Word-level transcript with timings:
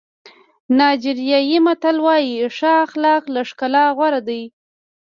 نایجیریایي 0.77 1.57
متل 1.65 1.97
وایي 2.05 2.35
ښه 2.57 2.71
اخلاق 2.85 3.23
له 3.33 3.41
ښکلا 3.49 3.83
غوره 3.97 4.21
دي. 4.27 4.43